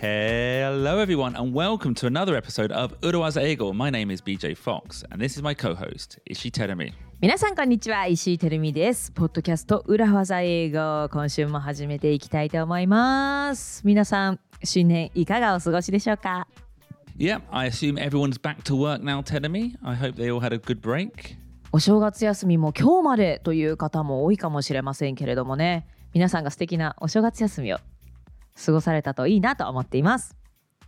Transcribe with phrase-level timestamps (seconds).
[0.00, 3.74] Hello, everyone, and welcome to another episode of Urawaza Eigo.
[3.74, 6.92] My name is BJ Fox, and this is my co host, Ishi Terumi.
[7.20, 16.46] 皆さんこんにちは石井てるみですポッドキャスト裏技英語今週も始めていきたいと思います皆さん新年いかがお過ごしでしょうか
[17.18, 19.74] Yeah, I assume everyone's back to work now, Terumi.
[19.82, 21.36] I hope they all had a good break.
[21.75, 27.79] お正月休みも今日までという方も多いかもしれませんけれどもね皆さんが素敵なお正月休みを
[28.63, 30.35] 過ごされたといいなと思っています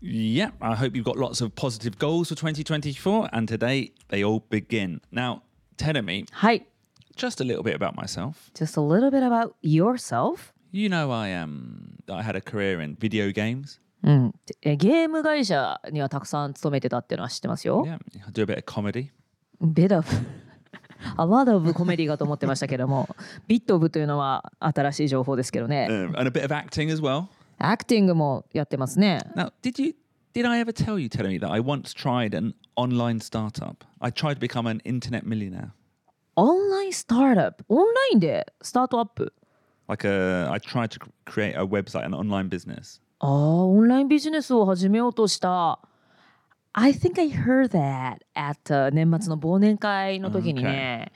[0.04, 4.44] Yeah, I hope you've got lots of positive goals for 2024, and today they all
[4.52, 5.02] begin.
[5.12, 5.42] Now,
[5.78, 6.68] Terumi, はい
[7.16, 8.52] just a little bit about myself.
[8.54, 12.96] Just a little bit about yourself You know, I um, I had a career in
[13.00, 13.80] video games.
[14.04, 17.84] うん、えゲーム会社にはたくさん勤めてたっていうのは知ってますよ。
[17.88, 17.94] Yeah,
[18.28, 19.10] I do a bit of comedy.
[19.60, 20.06] bit of
[21.18, 23.16] a lot of コメディかと思ってましたけども、
[23.48, 25.88] ビットオブというのは新しい情報ですけどね。
[25.90, 27.26] Um, and a bit of acting as well.
[27.58, 29.20] アクティングもやってますね。
[29.36, 29.96] Now, did you
[30.34, 33.86] did I ever tell you, Terumi, that I once tried an online startup?
[34.02, 35.70] I tried to become an internet millionaire.
[36.36, 39.34] オンラインスタートアップ、オンラインでスタートアップ。
[39.88, 43.02] Like a, I tried to cr- create a website, an online business.
[43.20, 45.80] ああ、オンラインビジネスを始めようとした。
[46.78, 51.14] I think I heard that at、uh, 年末の忘年会の時にね。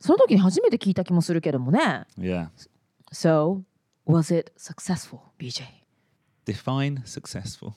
[0.00, 2.06] その時に初めて聞いた気もするけどもね。
[2.18, 2.48] Yeah.
[3.12, 3.62] So,
[4.06, 5.64] was it successful, BJ?
[6.46, 7.72] Define successful.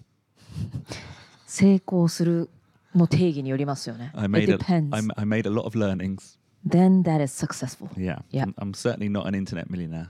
[1.46, 2.50] 成功する
[2.96, 4.12] の定義によりますよね。
[4.16, 4.96] I It made a, depends.
[4.96, 6.38] I, m- I made a lot of learnings.
[6.66, 7.90] Then that is successful.
[7.98, 8.20] Yeah.
[8.30, 8.46] Yeah.
[8.58, 10.08] I'm, certainly not an internet millionaire.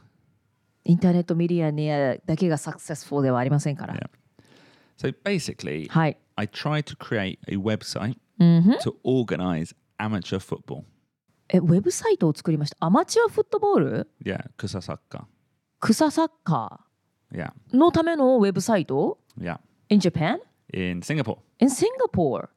[0.83, 3.95] インターネットミリアネアだけが successful ではありませんから。
[3.95, 4.09] Yeah.
[5.01, 6.17] So basically, はい。
[6.35, 10.83] I tried to create a website to organize amateur football.
[11.49, 12.77] え、ウェブサイトを作りました。
[12.79, 15.25] アマチュアフットボール Yeah, kusasaka.
[15.79, 16.85] 草サッカ
[17.33, 17.51] Yeah.
[17.73, 19.59] ーのためのウェブサイト Yeah.
[19.89, 20.39] in Japan?
[20.73, 21.37] In Singapore.
[21.59, 22.49] in Singapore?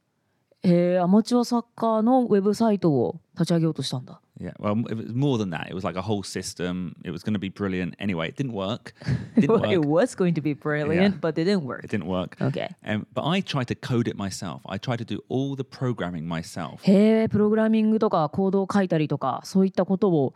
[0.63, 4.21] えー、アマチュアサッカーのウェブサイトを立ち上げようとしたんだ。
[4.40, 5.68] Yeah, well, it was more than that.
[5.70, 6.96] It was like a whole system.
[7.04, 7.96] It was going to be brilliant.
[8.00, 8.94] Anyway, it didn't work.
[9.36, 9.86] It didn't It work.
[9.86, 11.20] was going to be brilliant, Yeah.
[11.20, 11.84] but it didn't work.
[11.84, 12.38] It didn't work.
[12.42, 12.70] Okay.
[12.86, 14.62] Um, but I tried to code it myself.
[14.66, 16.80] I tried to do all the programming myself.
[16.84, 20.34] へえ、プログラミングとかコードを書いたりとか、そういったことを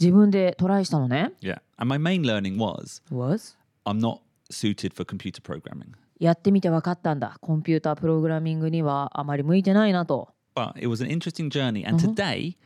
[0.00, 1.32] 自分でトライしたのね。
[1.40, 1.60] Yeah.
[1.76, 3.56] And my main learning was was?
[3.84, 4.18] I'm not
[4.50, 5.92] suited for computer programming.
[6.18, 7.36] やってみて分かったんだ。
[7.40, 10.30] コンピュータープログラミングにはあまり向いてないなと。
[10.56, 11.84] But it was an interesting journey.
[11.84, 12.56] And today,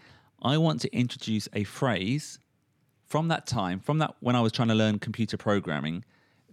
[0.43, 2.39] I want to introduce a phrase
[3.09, 6.05] from that time, from that when I was trying to learn computer programming,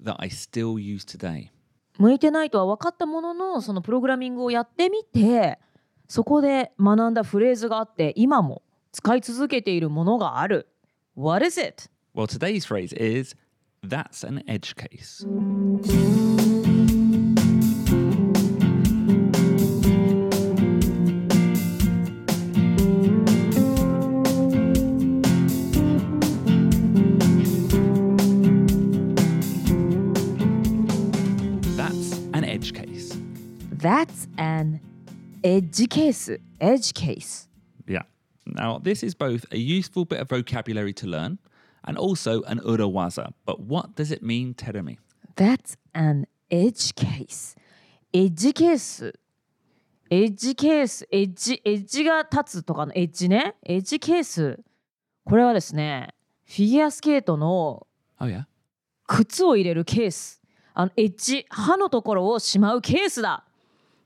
[0.04, 1.52] that I still use today.
[1.98, 5.60] 向いてないとは分かったものの、そのプログラミングをやってみて、
[6.08, 10.68] そこで学んだフレーズがあって、今も使い続けているものがある。
[11.16, 11.90] What is it?
[12.14, 13.36] Well, today's phrase is
[13.82, 15.26] that's an edge case.
[33.81, 34.81] That's an
[35.43, 36.31] edge case.
[36.61, 37.49] Edge case.
[37.87, 38.03] Yeah.
[38.47, 41.39] Now, this is both a useful bit of vocabulary to learn
[41.85, 43.33] and also an urawaza.
[43.47, 44.99] But what does it mean, Terumi?
[45.37, 47.57] That's an edge case.
[48.13, 49.15] エッジケース。
[50.11, 51.07] エッジケース。
[51.11, 53.55] エッジ、エッジが立つとかのエッジね。
[53.65, 54.59] エッジケース。
[55.25, 56.13] これはですね、
[56.45, 57.87] フィギュアスケートの
[58.23, 58.45] Oh.
[59.07, 60.43] 靴を入れるケース。
[60.75, 63.47] あのエッジ、歯のところをしまうケースだ。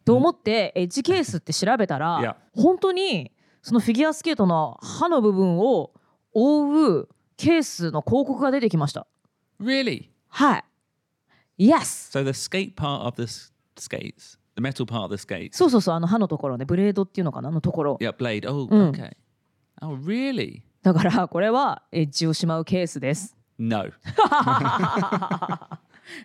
[0.05, 3.33] と思って、エッジケースって調べたら.本当に
[3.63, 5.93] そのフィギュアスケートの歯の部分を
[6.33, 9.07] 覆うケースの広告が出てきました。
[9.61, 10.09] Really?
[10.29, 10.65] はい。
[11.69, 12.11] Yes!
[12.13, 13.23] So the skate part of the
[13.77, 15.57] skates, the metal part of the skates.
[15.57, 17.97] そうそうそう、あの歯のところね、ブレードっていうのかな、あのところ。
[18.01, 18.49] Yeah, blade.
[18.49, 18.91] Oh, Mm.
[18.91, 19.12] okay.
[19.81, 20.62] Oh, really?
[20.83, 23.37] だから、これはエッジをしまうケースです。
[23.59, 23.85] No.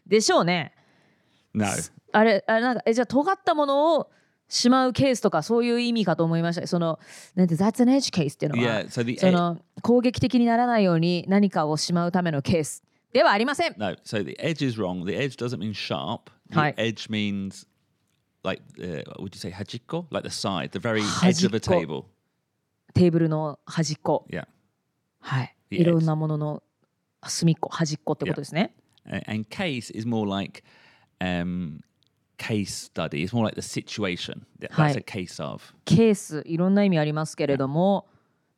[0.05, 0.73] でしょうね。
[1.53, 1.65] No.
[2.11, 4.11] あれ、あれなんか、え、じゃあ、尖ったものを
[4.47, 6.65] しまうケースとか、そういう意味かと思いました。
[6.67, 6.99] その、
[7.35, 13.75] なんて、That's an edge case っていうのは、Yeah, so the その、攻撃的にならないように何かをしまうためのケースではありません。
[13.77, 15.05] No, so the edge is wrong.
[15.05, 16.31] The edge doesn't mean sharp.
[16.51, 16.73] The Hi.
[16.77, 17.67] edge means
[18.43, 20.05] like uh, would you say hajiko?
[20.11, 22.05] Like the side, the very edge of a table.
[22.93, 24.25] テーブルの端っこ。
[24.29, 24.47] Yeah.
[25.21, 25.55] はい。
[25.71, 26.63] いろんなものの
[27.27, 28.73] 隅っこ、端っこってことですね。
[29.05, 30.63] A- And case is more like
[31.19, 31.81] um,
[32.37, 33.23] case study.
[33.23, 34.45] It's more like the situation.
[34.59, 34.99] That- That's Hi.
[34.99, 35.61] a case of.
[35.85, 38.07] ケース、いろんな意味ありますけれども、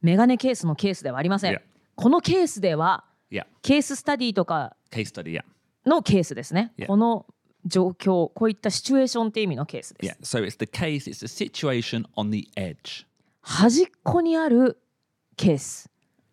[0.02, 1.54] メガネケースのケースではありません。
[1.54, 1.62] Yeah.
[1.96, 3.46] このケースでは Yeah.
[3.62, 5.32] ケーススタディとか Case study.
[5.34, 5.44] Yeah.
[5.86, 6.74] のケースですね。
[6.78, 6.88] Yeah.
[6.88, 7.26] この
[7.66, 10.36] 状況、こういったシチュエーションって意味のケースです。
[10.36, 10.40] Yeah.
[10.42, 11.08] So it's the case.
[11.10, 13.06] It's the situation on the edge.
[13.42, 14.78] 端っこにある
[15.38, 15.90] ケース。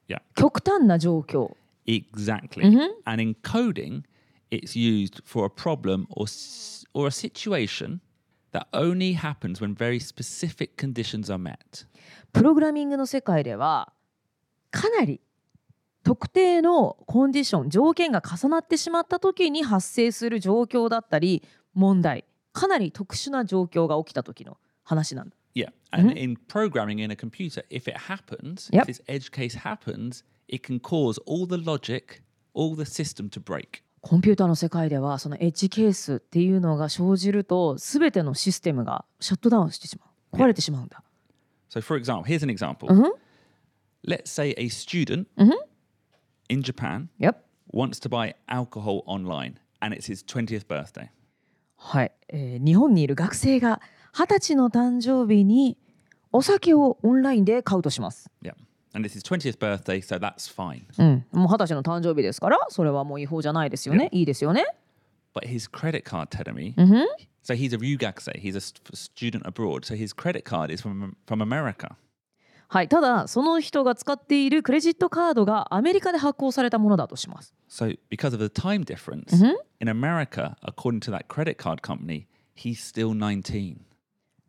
[0.08, 0.20] Yeah.
[0.34, 1.54] 極端な状況。
[1.86, 2.62] Exactly.
[2.70, 2.88] Mhm.
[3.04, 4.02] And in coding,
[4.51, 8.00] it's used for a problem or s- or a situation
[8.51, 11.88] that only happens when very specific conditions are met.
[12.31, 13.94] プログラミングの世界では
[14.71, 15.21] かなり
[16.03, 21.44] 特定のコンディション条件が重なってしまった時に発生する状況だったり
[21.74, 25.35] 問題かなり特殊な状況が起きた時の話なんだ。
[25.56, 25.71] Yeah.
[25.91, 28.88] And in programming in a computer, if it happens, Yep.
[28.89, 33.39] if this edge case happens, it can cause all the logic, all the system to
[33.39, 33.83] break.
[34.00, 41.02] コンピューターの世界ではそのエッジケースっていうのが生じると全てのシステムがシャットダウンしてしまう壊れてしまうんだ。
[41.70, 42.88] So, for example, here's an example.
[42.88, 43.10] Mhm.
[44.06, 45.26] Let's say a student
[46.48, 47.36] in Japan Yep.
[47.72, 51.08] wants to buy alcohol online and it's his 20th birthday.
[51.76, 53.80] はい、えー日本にいる学生が
[54.12, 55.76] 二十歳の誕生日に
[56.32, 58.30] お酒をオンラインで買うとします。
[58.42, 58.54] Yeah.
[58.98, 60.82] And it's his 20th birthday, so that's fine.
[60.98, 64.08] うん、もう二十歳の誕生日ですからそれはもう違法じゃないですよね。
[64.10, 64.66] いいですよね。
[65.34, 67.04] But his credit card me, Mhm.
[67.44, 71.14] so he's a ryugakusei, he's a st- student abroad, so his credit card is from,
[71.28, 71.94] from America.
[72.66, 77.54] はい、ただその人が使っているクレジットカードがアメリカで発行されたものだとします。
[77.70, 79.32] So, because of the time difference,
[79.78, 83.76] in America, according to that credit card company, he's still 19.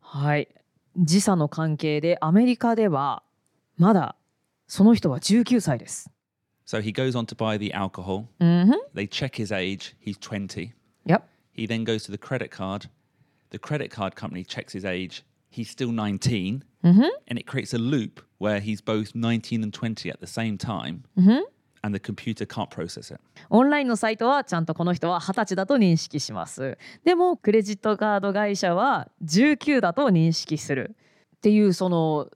[0.00, 0.48] はい、
[0.96, 3.22] 時差の関係でアメリカでは
[3.78, 4.16] まだ
[4.70, 6.08] その人は19歳です。
[6.64, 8.26] So he goes on to buy the alcohol.
[8.38, 9.96] うんふん They check his age.
[10.00, 10.70] He's 20.
[11.06, 11.22] Yep.
[11.52, 12.88] He then goes to the credit card.
[13.50, 15.24] The credit card company checks his age.
[15.50, 16.62] He's still 19.
[16.84, 21.02] And it creates a loop where he's both 19 and 20 at the same time.
[21.82, 23.20] And the computer can't process it.
[23.48, 26.78] オンラインのサイトはちゃんとこの人は20歳だと認識します。
[27.04, 30.94] でもクレジットカード会社は19だと認識する
[31.38, 32.30] っていうその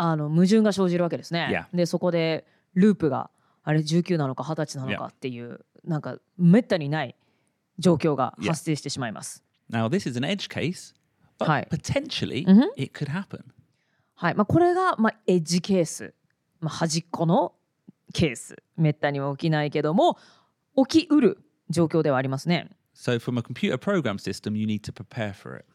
[0.00, 1.66] あの矛盾が生じるわけですね。
[1.74, 3.30] でそこでループが
[3.64, 7.16] あれ19なのか20歳なのかっていうなんかめったにない
[7.78, 9.42] 状況が発生してしまいます。
[9.70, 10.94] Now, this is an edge case,
[11.38, 11.68] but Hi.
[11.70, 12.68] potentially Mhm.
[12.76, 13.44] it could happen.
[14.14, 16.14] はいまあ、これが、まあ、エッジケース、
[16.60, 17.54] まあ、端っこの
[18.12, 20.18] ケースめったには起きないけども
[20.88, 21.38] 起きうる
[21.70, 22.70] 状況ではありますね。
[22.94, 25.66] So, from a computer program system, you need to prepare for it.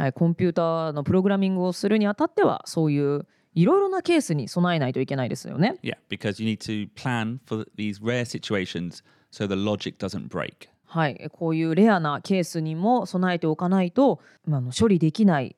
[0.00, 5.76] はい、コンピューターのプログラミングをするにあたってはそういういろいろなケースに備えないといけないですよね。
[5.82, 10.68] Yeah, because you need to plan for these rare situations so the logic doesn't break.
[10.86, 15.56] はい、こういうレアなケースにも備えておかないと、まあ処理できない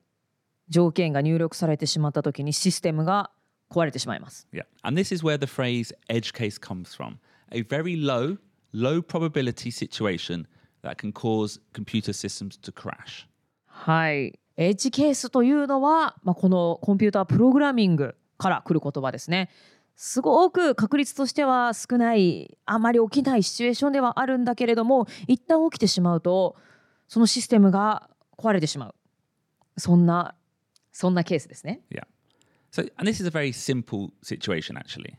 [0.69, 3.31] 条件が入力されてしまった時にシステムが
[3.69, 4.47] 壊れてしまいます。
[4.51, 4.65] Yeah.
[4.83, 7.17] And this is where the phrase edge case comes from
[7.51, 8.37] a very low,
[8.73, 10.47] low probability situation
[10.83, 13.27] that can cause computer systems to crash.
[13.65, 19.49] はい、エッジケースというのは、まあ、このコンピュータープログラミングから来る言葉ですね。
[19.95, 26.55] すごく確率としては少ないあまり起きないシチュエーションではあるんだけれども一旦起きてしまうと
[27.07, 28.95] そのシステムが壊れてしまう
[29.77, 30.33] そんな
[30.91, 31.81] そんなケースですね。
[31.91, 32.03] Yeah.
[32.71, 35.15] So, and this is a very simple situation actually.、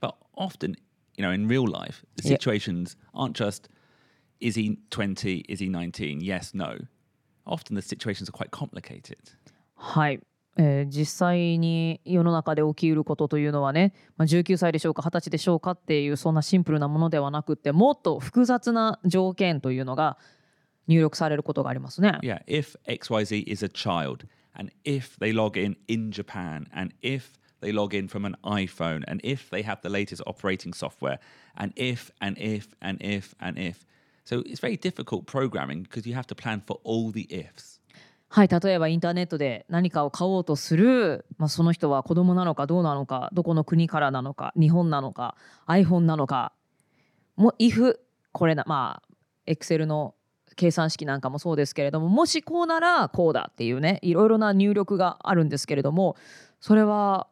[0.00, 0.76] But often,
[1.16, 3.68] you know, in real life, the situations aren't just
[4.40, 6.76] is he 20, is he 19, yes, no.
[7.44, 9.16] Often the situations are quite complicated.
[9.74, 10.20] はい、
[10.56, 20.18] えー実際に世の中で起きうることというのはね、まあ、19歳でしょうか20歳でしょうかっていうそんなシンプルなものではなくってもっと複雑な条件というのが
[20.88, 22.18] 入力されることがありますね。
[22.22, 27.72] Yeah, if XYZ is a child, and if they log in in Japan, and if they
[27.72, 31.18] log in from an iPhone, and if they have the latest operating software,
[31.56, 33.86] and if, and if, and if, and if.
[34.24, 37.80] So it's very difficult programming because you have to plan for all the ifs.
[38.28, 45.36] はい、例えばインターネットで何かを買おうとする、まあ、その人は子供なのかどうなのかどこの国からなのか日本なのか
[45.66, 46.54] iPhone なのか
[47.36, 47.98] もう if
[48.32, 50.14] これなまあ Excel の
[50.56, 56.16] 計算式なんかもそうですけれどももしこうならこうだっていうねいろいろな入力があるんですけれども
[56.58, 57.26] それは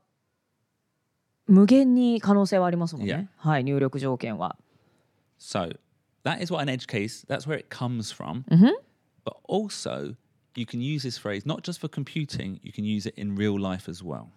[1.47, 4.57] 無限に可能性はありますもんね.はい入力条件は。
[5.39, 5.79] So
[6.24, 8.44] that is what an edge case, that's where it comes from.
[8.50, 8.72] Mhm.
[9.24, 10.16] But also,
[10.56, 13.60] you can use this phrase not just for computing, you can use it in real
[13.60, 14.28] life as well.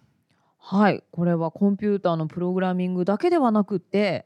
[0.57, 4.25] はい、これはコンピューターのプログラミングだけではなくて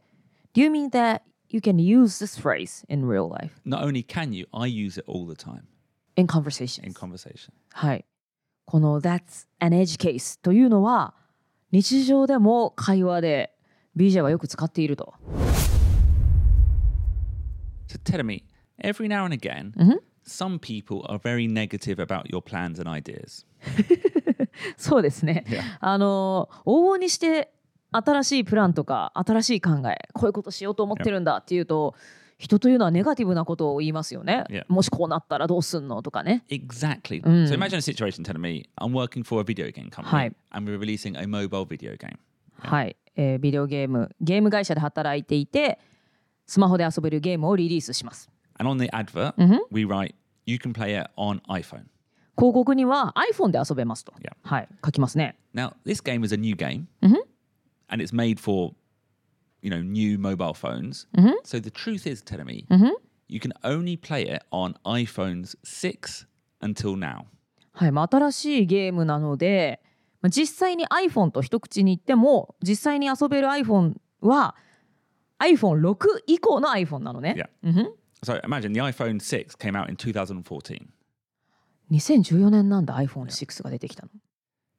[0.53, 4.33] Do you mean that you can use this phrase in real life, Not only can
[4.33, 5.63] you, I use it all the time
[6.15, 6.85] in conversations?
[6.87, 7.51] in conversation.
[7.71, 8.05] はい。
[8.65, 11.13] この That's an edge case というのは
[11.71, 13.53] 日常でも会話で
[13.95, 15.13] BJ はよく使っていると。
[18.08, 18.42] So tell me,
[18.82, 19.98] every now and again, Mhm.
[20.24, 23.44] some people are very negative about your plans and ideas.
[24.76, 25.44] そうですね。
[25.48, 25.62] Yeah.
[25.80, 27.50] あの往々にして
[27.92, 31.94] 新しいプランとか新しい考えこういうことしようと思ってるんだっていうと
[32.38, 34.44] 人というのはネガティブなことを言いますよね。
[34.50, 34.64] Yeah.
[34.68, 36.44] もしこうなったらどうすんのとかね。
[36.50, 37.22] Exactly.
[37.22, 37.46] Mm.
[37.48, 40.32] So imagine a situation telling me I'm working for a video game company Hi.
[40.50, 42.16] and we're releasing a mobile video game.
[42.58, 45.78] はい、えービデオゲームゲーム会社で働いていて
[46.48, 48.28] スマホで遊べるゲームをリリースします。
[48.58, 49.60] And on the advert, Mhm.
[49.70, 50.14] we write,
[50.46, 51.84] you can play it on iPhone.
[52.36, 54.12] 広告には iPhone で遊べますと。
[54.20, 54.32] Yeah.
[54.42, 55.36] はい、書きますね。
[55.54, 57.16] Now, this game is a new game Mhm.
[57.88, 58.72] and it's made for,
[59.62, 61.06] you know, new mobile phones.
[61.14, 61.34] Mhm.
[61.44, 62.92] So the truth is, telling me, Mhm.
[63.28, 66.26] you can only play it on iPhones 6
[66.60, 67.24] until now.
[67.72, 69.80] はい、まあ、新しいゲームなので、
[70.22, 74.56] まあ、実際に iPhone と一口に言っても実際に遊べる iPhone は
[75.39, 77.35] iPhone6 以降の iPhone なのね。
[77.37, 77.49] Yeah.
[77.63, 80.87] うんふん So imagine the iPhone 6 came out in 2014.
[81.91, 84.09] 2014年なんだ iPhone6 が出てきたの。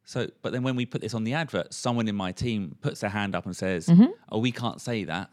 [0.06, 3.00] So, but then when we put this on the advert, someone in my team puts
[3.00, 4.10] their hand up and says, Mhm.
[4.30, 5.28] "Oh, we can't say that.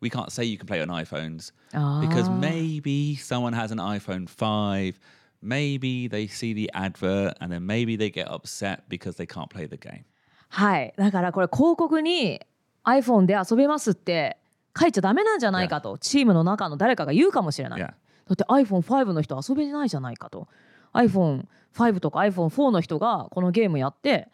[0.00, 3.78] We can't say you can play it on iPhones あー because maybe someone has an
[3.78, 4.98] iPhone 5.
[5.42, 9.66] Maybe they see the advert and then maybe they get upset because they can't play
[9.68, 10.04] the game."
[10.48, 12.40] はい、だからこれ広告に
[12.84, 14.36] iPhone で遊べますって
[14.79, 17.81] 書いちゃダメなんじゃないかと、チームの中の誰かが言うかもしれない。
[17.81, 17.93] だ
[18.33, 20.47] って iPhone5 の人遊べないじゃないかと
[20.93, 24.29] iPhone5 とか iPhone4 の人がこのゲームやって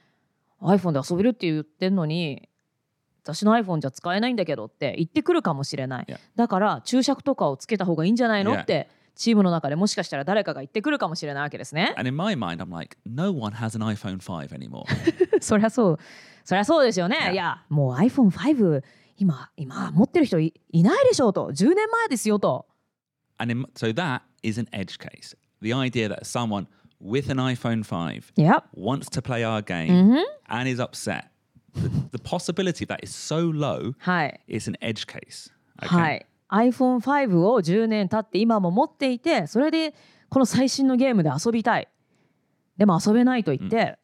[0.61, 2.49] iPhone で遊べるって言ってんのに
[3.23, 8.55] 私の iPhone じゃ使えないんだけどって言ってくるかもしれない.だから注釈とかをつけた方がいいんじゃないの？
[8.55, 14.85] ってチームの中でもしかしたら誰かが言ってくるかもしれないわけですね And in my mind, I'm like, no one has an iPhone 5 anymore.
[15.39, 15.99] そりゃそう
[16.43, 18.83] そりゃそうですよね.いやもう iPhone5
[19.17, 22.65] 今今持ってる人いいないでしょうと10年前ですよと
[23.37, 25.35] and in, so that is an edge case.
[25.61, 26.67] The idea that someone
[27.01, 30.23] with an iPhone 5いや wants to play our game Mhm.
[30.47, 31.25] and is upset,
[31.73, 35.51] the, the possibility of that is so low, はい、it's an edge case.
[35.81, 35.87] Okay?
[35.87, 39.93] はい、iPhone5 を10年経って今も持っていてそれで
[40.29, 41.87] この最新のゲームで遊びたい
[42.77, 43.99] でも遊べないと言って、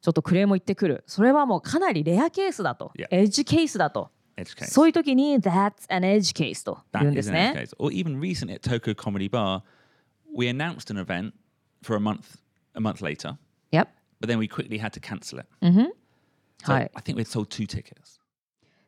[0.00, 4.10] ちょっとクレームを言ってくるそれはもうかなりレアケースだと.エッジケースだと.
[4.44, 7.76] そういう時に That's an edge case と言うん That で is す an edge ね case.
[7.78, 9.62] Or even recently at Tokyo Comedy Bar,
[10.36, 11.32] we announced an event
[11.82, 12.38] for a month
[12.74, 13.36] a month later,
[13.70, 13.88] Yep
[14.20, 15.46] but then we quickly had to cancel it.
[15.62, 15.92] うんふん
[16.64, 18.20] So はい I think we'd sold two tickets.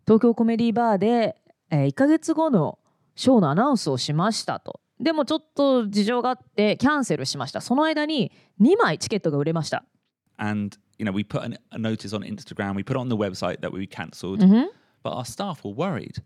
[0.07, 1.37] 東京コメディバーで、
[1.71, 2.79] え1ヶ月後の
[3.15, 9.85] ショーのアナウンスをしましたとでもちょっと事情があってキャンセルしましたその間に2枚チケットが売れました、
[10.39, 13.61] And you know, we put an, a notice on Instagram, we put it on the website
[13.61, 14.71] that we cancelled, うんふん
[15.03, 16.23] but our staff were worried.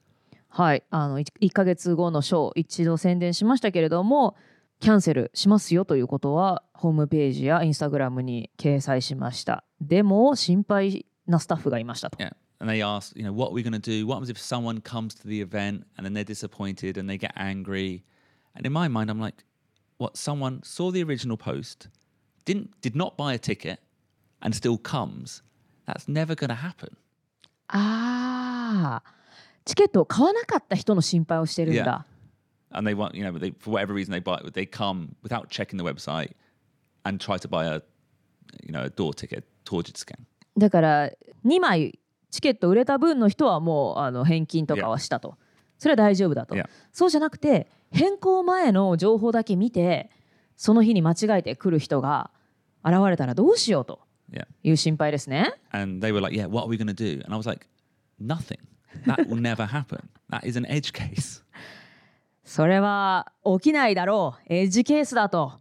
[0.49, 4.37] はい、あの 1, ヶ月後のショー一度宣伝しましたけれども
[4.81, 12.33] キャンセルしますよということはホームページやインスタグラムに掲載しましたでも心配なスタッフがいましたと Yeah.
[12.61, 14.07] And they asked, you know, what are we going to do?
[14.07, 17.33] What happens if someone comes to the event and then they're disappointed and they get
[17.35, 18.05] angry?
[18.55, 19.43] And in my mind, I'm like,
[19.97, 20.17] what?
[20.17, 21.89] Someone saw the original post,
[22.45, 23.81] didn't did not buy a ticket,
[24.41, 25.43] and still comes.
[25.87, 26.97] That's never going to happen.
[28.63, 29.11] あー
[29.65, 32.05] チケットを買わなかった人の心配をしてるんだ、
[32.71, 35.85] And they want, you know, they, for whatever reason they buy, they come without checking the
[35.85, 36.33] website
[37.05, 37.83] and try to buy a,
[38.65, 40.17] you know, a door ticket, torjit scan.
[40.59, 41.11] だから
[41.45, 41.99] 2枚
[42.31, 45.37] チケット売れた分の人はもうあの返金とかはしたと、
[45.79, 46.69] それは大丈夫だと、Yeah.
[46.93, 50.11] そうじゃなくて変更前の情報だけ見て
[50.57, 52.31] その日に間違えて来る人が
[52.85, 54.01] 現れたらどうしようと
[54.33, 54.47] Yeah.
[54.63, 55.53] いう心配ですね。
[55.73, 57.23] And they were like, yeah, what are we going to do?
[57.23, 57.67] And I was like,
[58.27, 58.59] nothing.
[59.07, 60.09] That will never happen.
[60.31, 61.43] That is an edge case.
[62.45, 65.53] それは起きないだろうエッジケースだと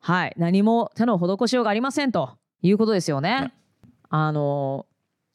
[0.00, 3.52] はい何も手の施しようがありませんということですよね。
[4.10, 4.86] あの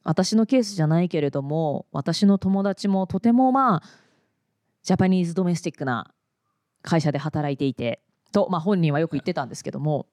[0.04, 3.82] 私のケースじゃないけれども私の友達もとてもまあ
[4.82, 6.12] ジャパニーズドメスティックな
[6.82, 8.00] 会社で働いていて
[8.32, 10.06] と、まあ、本人はよく言ってたんですけども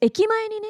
[0.00, 0.68] 駅前にね.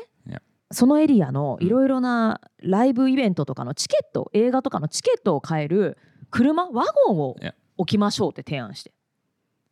[0.74, 5.96] そのエリアのいろいろなライブイベントとかのチケット映画とかのチケットを買える
[6.30, 7.36] 車ワゴンを.
[7.76, 8.92] 置きましょうって提案して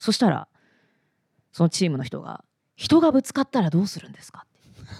[0.00, 0.48] そしたら
[1.52, 2.44] そのチームの人が
[2.74, 4.90] 「人がぶつかったらどうするんですか?」って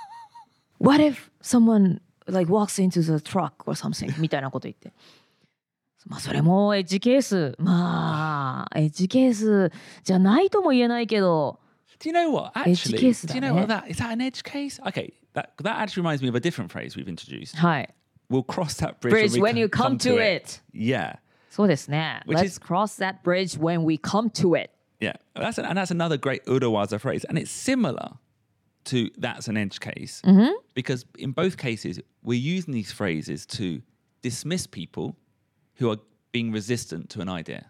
[0.80, 4.92] 「What if someone like walks into the truck or something?」みたいなこと言って
[6.06, 9.70] まあそれもエッジケースまあエッジケース
[10.04, 11.60] じゃないとも言えないけど
[12.00, 12.52] Do you know what?
[12.58, 13.12] Actually, do you
[13.42, 13.98] knowwhat that is?
[14.02, 14.82] That an edge case?
[14.88, 17.55] Okay, that that actually reminds me of a different phrase we've introduced.
[17.55, 17.89] はい
[18.29, 20.61] we'll cross that bridge, bridge when, when we you come to it.
[20.73, 21.17] Yeah.
[21.49, 22.21] そうですね。
[22.25, 24.69] Which Let's is- cross that bridge when we come to it.
[24.99, 28.17] Yeah, that's and that's another great Urawaza phrase, and it's similar
[28.85, 30.21] to that's an edge case
[30.73, 33.81] because in both cases we're using these phrases to
[34.21, 35.15] dismiss people
[35.75, 35.97] who are
[36.31, 37.69] being resistant to an idea.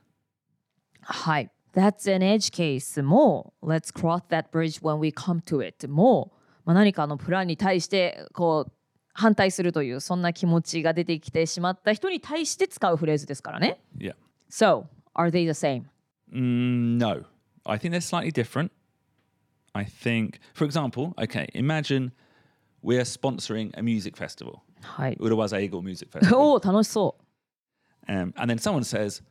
[1.02, 1.50] はい。
[1.74, 6.32] That's an edge case も Let's cross that bridge when we come to it も、
[6.65, 8.73] まあ、何かのプランに対してこう
[9.15, 13.81] 反対するというそんな気持ちが出てきてしまった人に対して使うフレーズですからね。
[13.99, 14.15] Yeah.
[14.51, 15.85] So, are they the same?
[16.33, 17.25] Mm, no,
[17.65, 18.71] I think they're slightly different.
[19.75, 22.13] I think, for example, okay, imagine
[22.83, 25.17] we're sponsoring a music festival, はい。
[25.21, 27.17] Urawaza Eagle Music Festival, おお、楽しそ
[28.09, 29.23] um, and then someone says,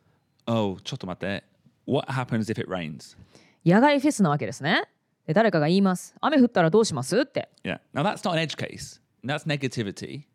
[0.48, 1.42] "Oh, chotomate,
[1.86, 3.18] what happens if it rains?"
[3.66, 3.70] う。
[3.70, 4.84] 野外フェスなわけですね。
[5.28, 6.16] で誰かが言います。
[6.22, 7.50] 雨降ったらどうしますって。
[7.64, 7.80] Yeah.
[7.94, 9.02] Now that's not an edge case.
[9.24, 10.26] That's negativity,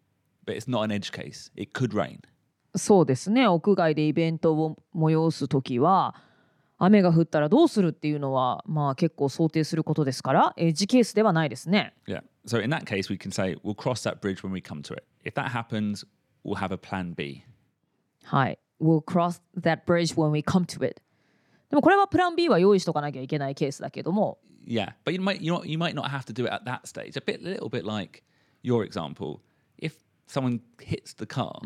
[0.47, 1.50] but it's not an edge case.
[1.57, 2.21] It could rain.
[2.76, 3.49] そうですね。
[3.49, 6.14] 屋外でイベントを催すときは、
[6.78, 11.95] 雨が降ったらどうするっていうのは、まあ結構想定することですから、エッジケースではないですね。
[12.07, 12.23] Yeah.
[12.47, 14.95] So in that case, we can say we'll cross that bridge when we come to
[14.95, 15.05] it.
[15.25, 16.05] If that happens,
[16.45, 17.43] we'll have a plan B.
[18.25, 18.59] はい。
[18.81, 21.00] We'll cross that bridge when we come to it.
[21.70, 26.52] でもこれはプラン B は用意しとかなきゃいけないケースだけども、Yeah, but you might you know you might not have to do it
[26.52, 27.16] at that stage.
[27.16, 28.25] A bit, little bit like
[28.62, 29.40] your example.
[29.78, 29.94] If
[30.26, 31.61] someone hits the car,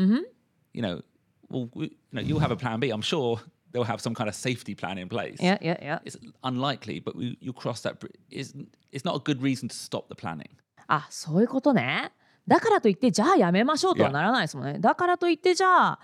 [0.74, 1.02] you know,
[1.48, 2.90] well, we, you know, you'll have a plan B.
[2.90, 3.40] I'm sure
[3.72, 5.40] they'll have some kind of safety plan in place.
[5.40, 6.02] いやいやいや。
[6.04, 8.18] It's unlikely, but we, you'll cross that bridge.
[8.30, 8.54] It's,
[8.92, 10.50] it's not a good reason to stop the planning.
[10.86, 12.12] あ、そういうことね。
[12.46, 14.78] だからといって、じゃあやめましょうとはならないですもんね。
[14.78, 16.00] だからといって、じゃあ、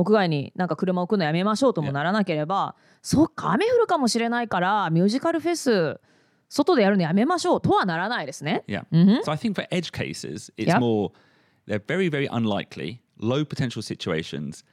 [0.00, 6.00] 屋外になんか車を置くのやめましょうともならなければ、そっか、雨降るかもしれないから、ミュージカルフェス、
[6.48, 8.64] 外でやるのやめましょうとはならないですね。
[8.66, 8.84] Yeah.
[8.92, 9.24] Mm-hmm.
[9.24, 10.80] So I think for edge cases, it's Yep.
[10.80, 11.10] more,
[11.68, 14.64] they're very, very unlikely, low potential situations,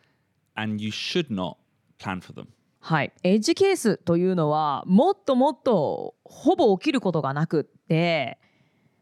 [0.55, 1.57] and you should not
[1.99, 2.47] plan for them.
[2.79, 3.11] はい。
[3.23, 8.39] エッジケースというのは、もっともっとほぼ起きることがなくって、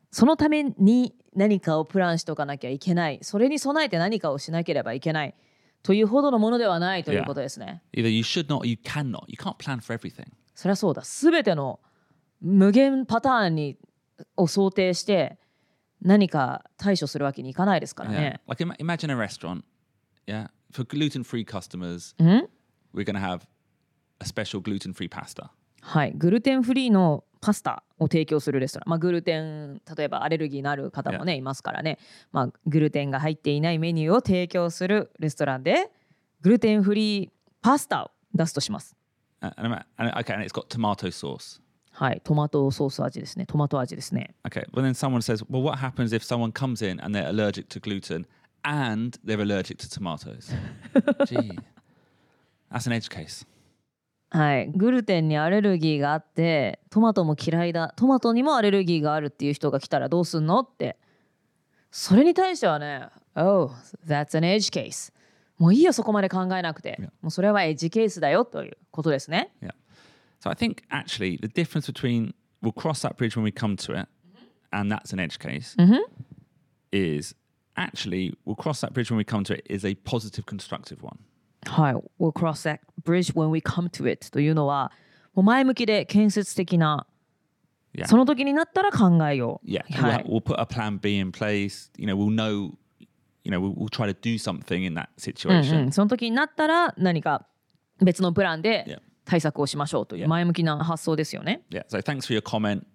[0.10, 3.20] そのために何かをプランしとかなきゃいけない。
[3.22, 5.36] それに備えて何かをしなければいけない。
[5.86, 7.84] というほどのものではないということですね。
[7.96, 9.26] Either you should not you cannot.
[9.28, 10.26] You can't plan for everything.
[10.56, 11.04] そりゃそうだ。
[11.04, 11.80] すべての
[12.42, 13.78] 無限パターンに
[14.36, 15.38] を想定して
[16.02, 18.14] 何か対処するわけにいかないですから Yeah.
[18.20, 18.42] ね。
[18.48, 19.64] Like ima- imagine a restaurant.
[20.26, 20.48] Yeah.
[20.72, 22.48] For gluten free customers, ん
[22.96, 23.42] we're going to have
[24.20, 25.52] a special gluten free pasta.
[25.88, 26.14] はい。
[26.16, 28.90] グルテンフリーのパスタを提供するレストラン。
[28.90, 32.00] まあ、グルテン、例えばアレルギーのある方もね、いますからね。
[32.32, 35.92] まあ、グルテンが入っていないメニューを提供するレストランで、
[36.42, 37.30] グルテンフリー
[37.62, 38.96] パスタを出すとします。
[39.42, 41.62] Uh, and, ima- and, okay, and it's got tomato sauce.
[41.92, 42.22] はい。
[42.24, 43.46] トマトソース味ですね。
[43.46, 44.34] トマト味ですね。
[44.44, 44.66] Okay.
[44.72, 47.80] Well, then someone says, well, what happens if someone comes in and they're allergic to
[47.80, 48.26] gluten
[48.64, 50.52] and they're allergic to tomatoes?
[51.28, 51.58] Gee.
[52.72, 53.46] That's an edge case.
[54.36, 60.98] はい、グルテンにアレルギーがあってトマトも嫌いだトマトにもアレルギーがあるっていう人が来たらどうすんのって
[61.90, 63.72] それに対してはね Oh,
[64.06, 65.14] that's an edge case
[65.58, 69.72] もういいよそこまで考えなくて.もうそれはエッジケースだよということですね Yeah.
[70.42, 73.94] So I think actually the difference between we'll cross that bridge when we come to
[73.94, 74.10] it
[74.72, 75.78] and that's an edge case
[76.92, 77.36] is
[77.78, 81.18] actually we'll cross that bridge when we come to it is a positive constructive one.
[81.68, 84.92] はい We'll cross that bridge when we come to it というのは
[85.34, 87.08] もう前向きで建設的な
[87.98, 88.08] Yeah.
[88.08, 89.82] その時になったら考えよう Yeah.
[89.90, 91.90] はい We'll, we'll put a plan B in place.
[91.98, 92.74] You know, we'll know,
[93.46, 95.86] you know, we'll, we'll try to do something in that うん situation.
[95.86, 97.48] うん、その時になったら何か
[98.02, 98.64] 別のプラン Yeah.
[98.64, 100.28] で対策をしましょうという Yeah.
[100.28, 101.62] 前向きな発想ですよね。
[101.70, 101.86] Yeah.
[101.88, 102.86] So thanks for your comment.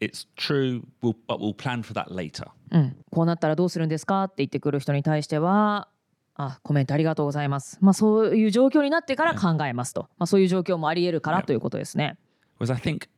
[0.00, 2.46] It's true, we'll, but we'll plan for that later.
[2.70, 5.88] うん、こうなったらどうするんですかって言ってくる人に対しては
[6.34, 7.78] あコメントありがとうございます。
[7.80, 10.08] まあそういう状況になってから考えますと。
[10.18, 12.16] まあそういう状況もあり得るから.ということですね。
[12.58, 13.08] Whereas I think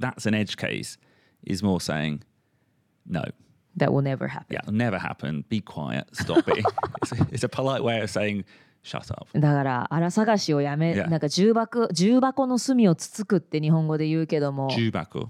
[0.00, 0.98] that's an edge case
[1.46, 2.20] is more saying,
[3.06, 3.22] no,
[3.76, 4.46] That will never happen.
[4.50, 5.44] Yeah, never happen.
[5.48, 6.06] Be quiet.
[6.12, 6.64] Stop it.
[7.02, 8.44] it's, a, it's a polite way of saying,
[8.82, 9.26] shut up.
[9.34, 11.08] だから荒探しをやめ、Yeah.
[11.08, 15.28] なんか重箱重箱の隅をつつくって日本語で言うけども Jubaku.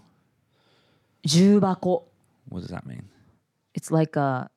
[1.24, 2.08] 重箱
[2.50, 3.04] What does that mean?
[3.74, 4.50] It's like a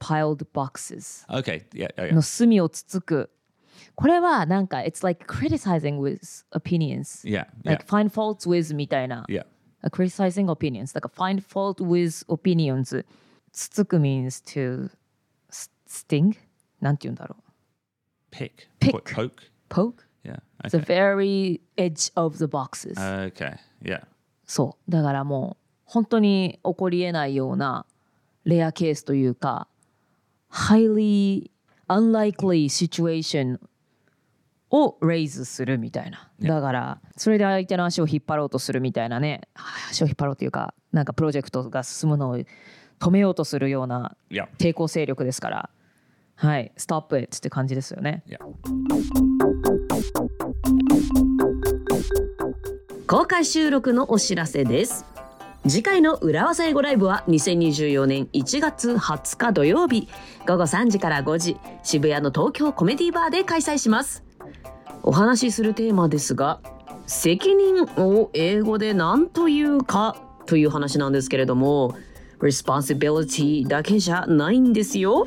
[0.00, 1.66] piled boxes Okay.
[1.72, 1.88] Yeah.
[1.96, 2.14] yeah, yeah.
[2.14, 3.30] の隅をつつく
[3.94, 7.46] これはなんか It's like criticizing with opinions Yeah.
[7.64, 7.70] Yeah.
[7.72, 9.44] like find faults with みたいな Yeah.
[9.82, 13.04] a criticizing opinions だから find fault with opinions
[13.52, 14.90] つつく means to
[15.86, 16.36] sting
[16.80, 18.52] なんて言うんだろう Pick.
[18.80, 18.92] Pick.
[18.92, 19.32] Po- Poke.
[19.68, 20.40] poke Yeah.
[20.70, 20.84] the Okay.
[20.84, 23.56] very edge of the boxes、Okay.
[23.82, 24.04] Yeah.
[24.46, 27.86] そうだからもう本当に起こりえないような
[28.44, 29.66] レアケースというか
[30.52, 31.50] highly
[31.88, 33.58] unlikely situation
[34.70, 36.30] を raise するみたいな。
[36.40, 39.42] だから、それで相手の足を引っ張ろうとするみたいなね、
[39.90, 44.16] 足を引っ張ろうというか、なんかプロジェクトが進むのを止めようとするような.
[44.58, 45.70] 抵抗勢力ですから、
[46.36, 48.22] はい、stop it って感じですよね。
[53.06, 55.04] 公開収録のお知らせです
[55.68, 60.08] 次回の裏技英語ライブは2024年1月20日土曜日
[60.46, 64.24] 午後3時から5時渋谷の東京コメディバーで開催します
[65.02, 66.60] お話しするテーマですが
[67.06, 71.94] 責任を英語で何というかという話なんですけれども
[72.40, 75.26] responsibility だけじゃないんですよ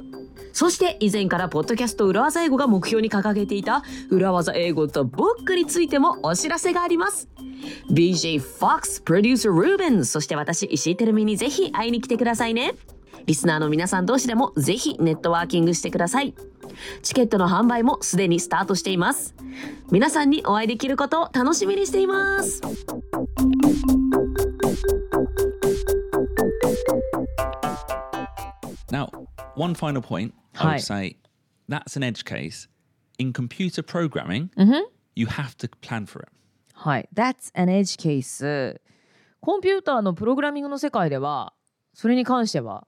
[0.54, 7.28] そして以前からポッドキャスト裏技英語が目標に掲げていた裏技英語とブックについてもお知らせがあります。
[7.92, 12.76] BJ Fox プロデューサールーベンそして私石井てるみにぜひ会いに来てくださいね。
[13.26, 16.36] リスナーの皆さん同士でもぜひネットワーキングしてください。
[17.02, 19.34] チケットの販売もすでにスタートしています。
[19.92, 22.62] 皆さんにお会いできることを楽しみにしています。
[28.92, 29.10] Now,
[29.56, 30.74] one final point, I Hi.
[30.76, 31.16] would say
[31.70, 32.68] that's an edge case.
[33.20, 34.50] In computer programming,
[35.16, 36.30] you have to plan for it.
[36.74, 37.10] はい。
[37.14, 38.80] That's an edge case.
[39.40, 41.54] コンピューターのプログラミングの世界では、
[41.94, 42.88] それに関しては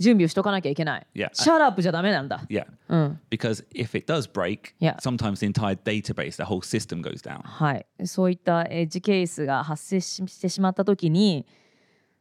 [0.00, 1.06] 準備をしとかなきゃいけない。
[1.14, 1.28] Yeah.
[1.32, 2.42] シャラップじゃダメなんだ。
[2.48, 2.66] Yeah.
[2.88, 3.20] うん。
[3.30, 4.96] Because if it does break, Yeah.
[4.96, 7.42] sometimes the entire database, the whole system goes down.
[7.42, 7.86] はい。
[8.06, 11.46] そういったエッジケースが発生ししてしまったときに、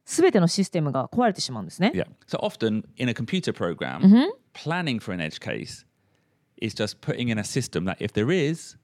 [0.09, 1.91] すべてのシステムが壊れてしまうんですね。
[1.93, 2.07] Yeah.
[2.27, 4.01] So often in a computer program,
[4.53, 5.85] planning for an edge case
[6.59, 8.75] is just putting in a system that if there is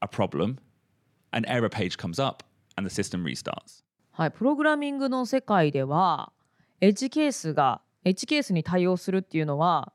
[0.00, 0.56] a problem,
[1.30, 2.42] an error page comes up
[2.76, 3.84] and the system restarts.
[4.10, 4.32] はい。
[4.32, 6.32] プログラミングの世界では、
[6.80, 9.92] エッジケースが、エッジケースに対応するっていうのは、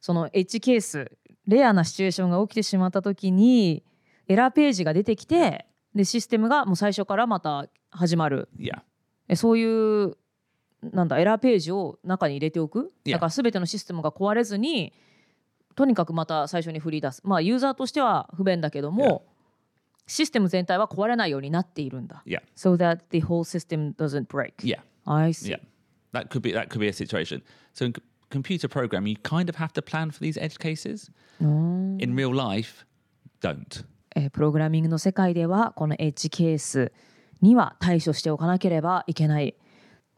[0.00, 1.12] そのエッジケース、
[1.46, 3.84] レアなシチュエーションが起きてしまったときに、
[4.26, 8.48] エラーページが出てきて、で、システムがもう最初からまた始まる。
[8.58, 8.80] Yeah.
[9.32, 10.16] えそういう
[10.82, 14.92] なんだエラーページを中に入れておく.だから全てのシステムが壊れずに
[15.76, 19.24] とにかくまた最初に振り出すまあユーザーとしては不便だけども、
[20.06, 22.40] システム全体は壊れないようになっているんだ Yeah.
[22.56, 24.80] so that the whole system doesn't break Yeah.
[25.06, 25.60] I see Yeah.
[26.12, 27.42] That could be that could be a situation.
[27.72, 27.92] So in
[28.30, 31.08] computer programming, you kind of have to plan for these edge cases.
[31.40, 32.84] In real life,
[33.40, 33.84] don't.
[34.16, 36.90] えープログラミングの世界ではこのエッジケース
[37.40, 39.54] には対処しておかなければいけない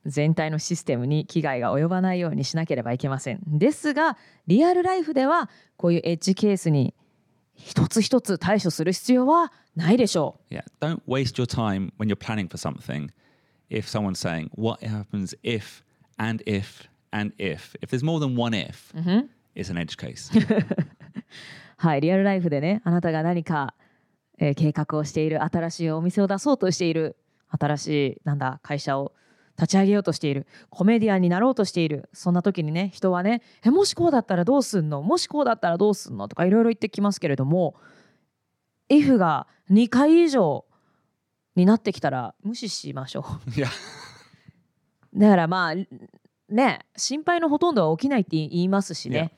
[0.07, 6.95] 全体のシステムに危害が及ばないようにしなければいけませんですがリアルライフではこういうエッジケースに
[7.55, 10.65] 一つ一つ対処する必要はないでしょ Yeah.
[10.81, 13.11] Don't waste your time when you're planning for something.
[13.71, 15.83] If someone's saying, "What happens if
[16.19, 18.93] and if and if?" If there's more than one if,
[19.55, 20.31] it's an edge case.
[20.33, 20.67] う
[21.77, 23.75] はいリアルライフでねあなたが何か、
[24.43, 27.17] えー計画をしている新しいお店を出そうとしている
[27.49, 29.13] 新しいなんだ会社を
[29.57, 32.09] 立ち上げようとしているコメディアンになろうとしている。
[32.13, 35.03] そんな時にね人はねえもしこうだったらどうすんの？
[35.03, 36.27] もしこうだったらどうすんの？
[36.27, 37.77] とかいろいろ言ってきますけれども
[38.91, 40.65] if が2回以上
[41.55, 43.25] になってきたら無視しましょ.
[45.15, 45.19] う。
[45.21, 45.75] だからまあ
[46.49, 49.33] ね心配のほとんどは起きないって言いますしね、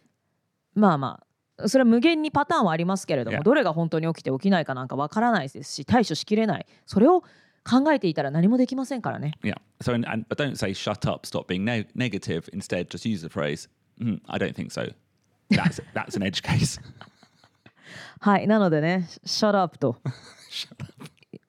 [0.74, 1.26] まあまあ
[1.66, 7.22] それは無限にパターンはありますけれども.どれが本当に起きて起きないかなんかわからないですし対処しきれないそれを
[7.68, 9.54] 考えていたら何もできませんからね Yeah.
[9.80, 12.48] So, and, and but don't say "shut up," stop being ne- negative.
[12.52, 13.68] Instead, just use the phrase
[14.00, 14.92] "Mm, "I don't think so."
[15.50, 16.80] That's that's an edge case.
[18.20, 19.96] はいなのでね shut up と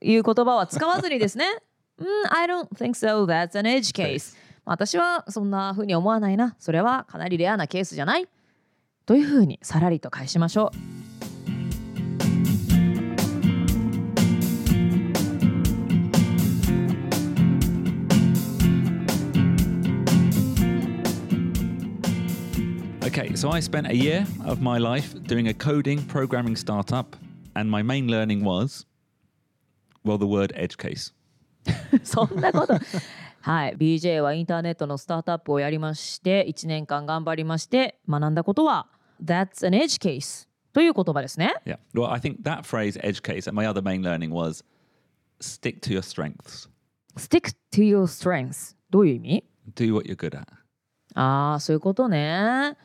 [0.01, 1.45] いう言葉は使わずにですね
[1.97, 8.27] うん I don't think so that's an edge case 私はそんな風に思わないなそれはかなりレアなケースじゃない
[9.05, 10.95] という風にさらりと返しましょう
[23.05, 27.15] Okay, so I spent a year of my life doing a coding programming startup,
[27.55, 28.85] and my main learning was,
[30.03, 31.13] well, the word edge case.
[32.03, 32.73] そんなこと。
[33.41, 38.87] はい、BJ はインターネットのスタートアップをやりまして、1年間頑張りまして、学んだことは、
[39.23, 41.53] That's an edge case という言葉ですね。
[41.65, 41.77] Yeah.
[41.93, 44.63] Well, I think that phrase edge case, and my other main learning was
[45.39, 46.69] stick to your strengths,
[47.17, 49.43] Stick to your strengths どういう意味
[49.75, 50.45] do what you're good at.
[51.13, 52.77] ああ、そういうことね。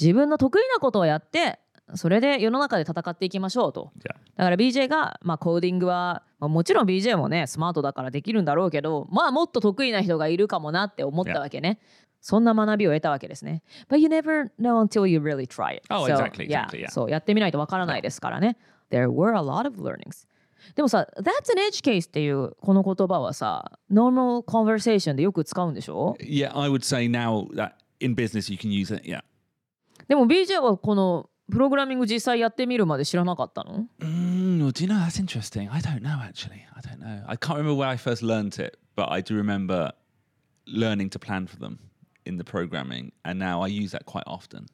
[0.00, 1.60] 自分の得意なことをやって、
[1.94, 4.14] それで世の中で戦っていきましょうと Yeah.
[4.36, 11.80] だから BJ が、まあ、コーディングは、まあ、もちろん BJ もねスマートだからできるんだろうけどまあもっと得意な人がいるかもなって思ったわけね。
[12.20, 13.62] そんな学びを得たわけですね。
[13.88, 15.82] But you never know until you really try it.
[15.90, 16.90] Oh, So, exactly, yeah, exactly, yeah.
[16.90, 18.56] そう、やってみないとわからないですからね。
[18.90, 20.26] There were a lot of learnings.
[20.74, 28.50] でもさ、That's an edge case っていうこの言葉はさ、normal conversation でよく使うんでしょ Yeah, I would say now that in business
[28.52, 29.08] you can use it.
[29.08, 29.22] Yeah.
[30.08, 35.68] でも BJ はこのプログラミング実際やってみるまで知らなかったの Mm, well, do you know that's interesting?
[35.70, 36.64] I don't know actually.
[36.74, 37.24] I don't know.
[37.26, 39.92] I can't remember where I first learned it, but I do remember
[40.66, 41.78] learning to plan for them
[42.27, 44.67] in the programming, and now I use that quite often.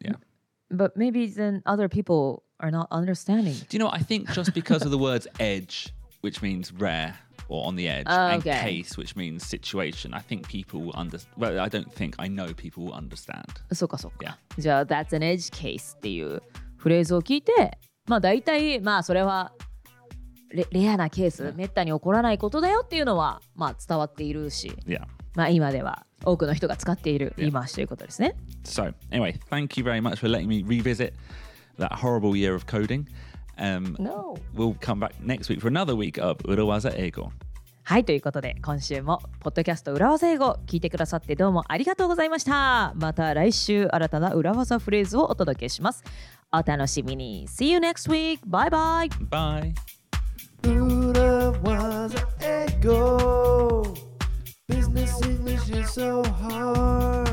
[0.00, 0.16] Yeah.
[0.70, 3.54] But maybe then other people are not understanding.
[3.54, 3.94] Do you know what?
[3.94, 7.14] I think just because of the words edge, which means rare
[7.48, 8.60] or on the edge, Oh, and okay.
[8.82, 11.34] case, which means situation, I think people will understand.
[11.36, 13.44] Well, I don't think, I know people will understand.
[13.72, 14.38] そうかそうか。
[14.56, 14.60] Yeah.
[14.62, 16.42] じゃあ、That's an edge case っていう
[16.76, 19.52] フレーズを聞いて、まあ大体、まあそれは
[20.50, 25.02] レレアなケース、めったに起こらないことだよっていうのは、まあ伝わっているし、 Yeah.
[25.34, 28.35] まあ今では 多くの人が使っている.言い回しということですね。
[28.63, 31.13] So, anyway, thank you very much for letting me revisit
[31.79, 33.05] that horrible year of coding.
[33.57, 34.35] Um, No.
[34.55, 37.29] We'll come back next week for another week of Urawaza Ego.
[37.83, 42.93] はい、ということで今週もポッドキャスト裏技英語聞いてくださってどうもありがとうございました。
[42.95, 46.03] また来週新たな裏技フレーズをお届けします。
[46.51, 47.47] お楽しみに。
[47.47, 48.39] See you next week.
[48.45, 49.09] Bye bye.
[49.29, 49.73] Bye.
[50.61, 53.48] Buddha was an ego.
[55.71, 57.28] It's so hard.